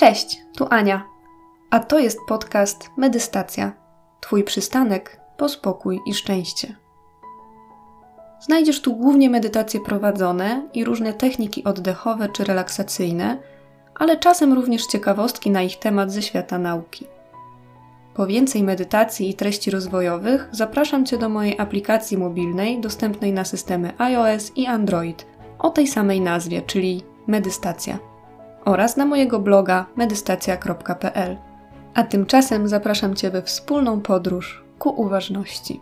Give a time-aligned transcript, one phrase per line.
[0.00, 1.04] Cześć, tu Ania.
[1.70, 3.72] A to jest podcast Medystacja.
[4.20, 6.76] Twój przystanek po spokój i szczęście.
[8.40, 13.38] Znajdziesz tu głównie medytacje prowadzone i różne techniki oddechowe czy relaksacyjne,
[13.94, 17.06] ale czasem również ciekawostki na ich temat ze świata nauki.
[18.14, 23.92] Po więcej medytacji i treści rozwojowych zapraszam Cię do mojej aplikacji mobilnej dostępnej na systemy
[23.98, 25.26] iOS i Android
[25.58, 28.09] o tej samej nazwie, czyli Medystacja
[28.70, 31.36] oraz na mojego bloga medystacja.pl.
[31.94, 35.80] A tymczasem zapraszam Cię we wspólną podróż ku uważności.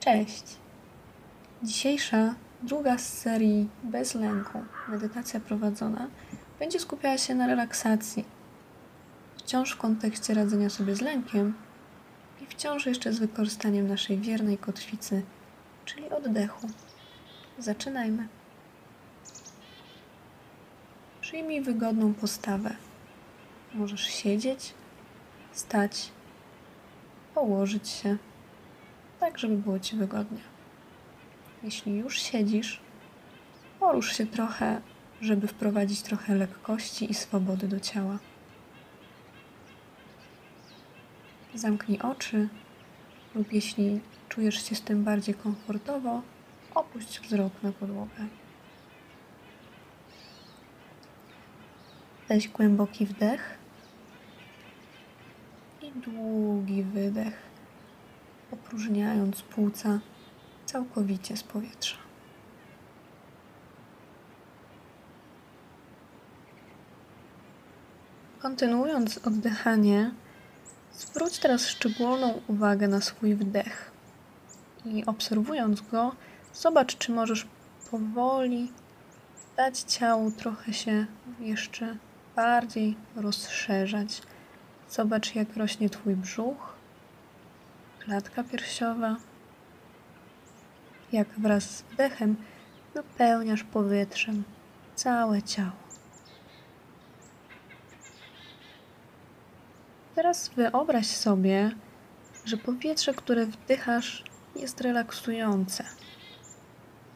[0.00, 0.44] Cześć!
[1.62, 6.08] Dzisiejsza, druga z serii Bez lęku, medytacja prowadzona,
[6.58, 8.24] będzie skupiała się na relaksacji.
[9.36, 11.54] Wciąż w kontekście radzenia sobie z lękiem
[12.42, 15.22] i wciąż jeszcze z wykorzystaniem naszej wiernej kotwicy
[15.84, 16.68] czyli oddechu.
[17.58, 18.28] Zaczynajmy.
[21.20, 22.76] Przyjmij wygodną postawę.
[23.74, 24.74] Możesz siedzieć,
[25.52, 26.10] stać,
[27.34, 28.16] położyć się,
[29.20, 30.40] tak żeby było Ci wygodnie.
[31.62, 32.80] Jeśli już siedzisz,
[33.80, 34.80] porusz się trochę,
[35.20, 38.18] żeby wprowadzić trochę lekkości i swobody do ciała.
[41.54, 42.48] Zamknij oczy
[43.34, 46.22] lub jeśli czujesz się z tym bardziej komfortowo,
[46.74, 48.26] opuść wzrok na podłogę.
[52.28, 53.58] Weź głęboki wdech
[55.82, 57.42] i długi wydech,
[58.52, 60.00] opróżniając płuca
[60.66, 61.96] całkowicie z powietrza.
[68.38, 70.10] Kontynuując oddychanie,
[71.12, 73.90] zwróć teraz szczególną uwagę na swój wdech
[74.84, 76.12] i obserwując go,
[76.54, 77.46] zobacz, czy możesz
[77.90, 78.72] powoli
[79.56, 81.06] dać ciału trochę się
[81.40, 81.96] jeszcze
[82.36, 84.22] bardziej rozszerzać.
[84.90, 86.74] Zobacz, jak rośnie Twój brzuch,
[87.98, 89.16] klatka piersiowa,
[91.12, 92.36] jak wraz z wdechem
[92.94, 94.44] napełniasz powietrzem
[94.94, 95.91] całe ciało.
[100.22, 101.70] Teraz wyobraź sobie,
[102.44, 104.24] że powietrze, które wdychasz,
[104.56, 105.84] jest relaksujące.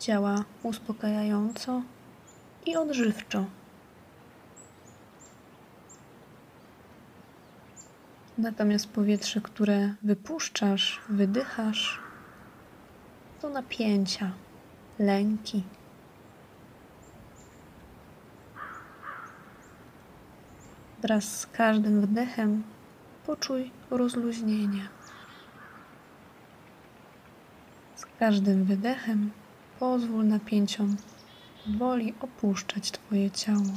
[0.00, 1.82] Działa uspokajająco
[2.66, 3.44] i odżywczo.
[8.38, 12.00] Natomiast powietrze, które wypuszczasz, wydychasz,
[13.40, 14.32] to napięcia,
[14.98, 15.62] lęki.
[21.02, 22.62] Wraz z każdym wdechem
[23.28, 24.88] poczuj rozluźnienie.
[28.18, 29.30] każdym wydechem
[29.78, 30.96] pozwól napięciom
[31.66, 33.72] woli opuszczać Twoje ciało.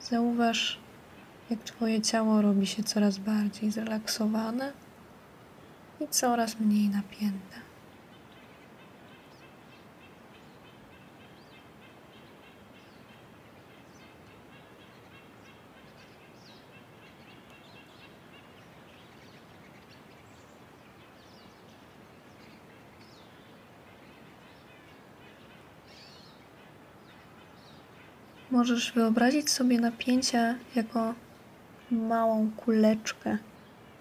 [0.00, 0.78] Zauważ,
[1.50, 4.72] jak Twoje ciało robi się coraz bardziej zrelaksowane
[6.00, 7.65] i coraz mniej napięte.
[28.50, 31.14] Możesz wyobrazić sobie napięcie jako
[31.90, 33.38] małą kuleczkę,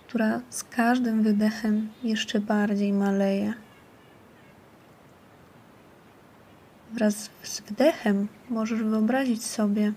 [0.07, 3.53] która z każdym wydechem jeszcze bardziej maleje.
[6.94, 9.94] Wraz z wdechem możesz wyobrazić sobie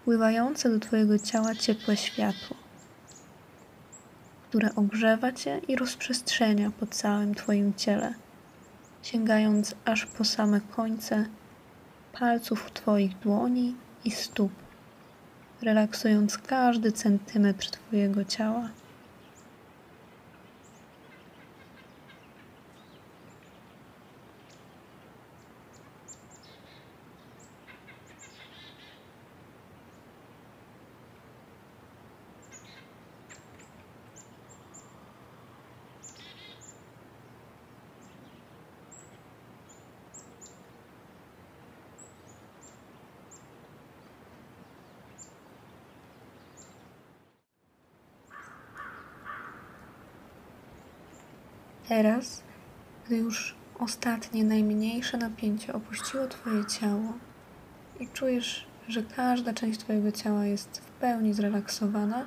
[0.00, 2.56] wpływające do Twojego ciała ciepłe światło,
[4.48, 8.14] które ogrzewa Cię i rozprzestrzenia po całym Twoim ciele,
[9.02, 11.26] sięgając aż po same końce
[12.18, 14.52] palców Twoich dłoni i stóp,
[15.62, 18.68] relaksując każdy centymetr Twojego ciała.
[51.88, 52.42] Teraz,
[53.06, 57.12] gdy już ostatnie, najmniejsze napięcie opuściło Twoje ciało
[58.00, 62.26] i czujesz, że każda część Twojego ciała jest w pełni zrelaksowana,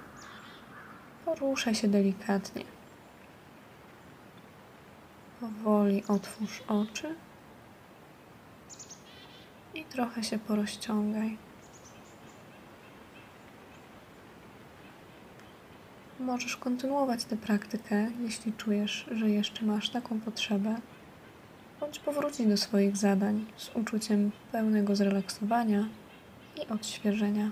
[1.25, 2.63] poruszaj się delikatnie.
[5.39, 7.15] Powoli otwórz oczy
[9.73, 11.48] i trochę się porozciągaj.
[16.19, 20.75] Możesz kontynuować tę praktykę, jeśli czujesz, że jeszcze masz taką potrzebę,
[21.79, 25.87] bądź powrócić do swoich zadań z uczuciem pełnego zrelaksowania
[26.55, 27.51] i odświeżenia.